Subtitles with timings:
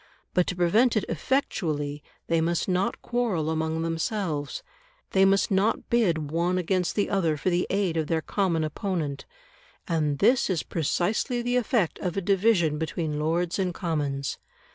[0.33, 4.63] But to prevent it effectually, they must not quarrel among themselves;
[5.11, 9.27] they must not bid one against the other for the aid of their common opponent.
[9.87, 14.39] And this is precisely the effect of a division between Lords and Commons.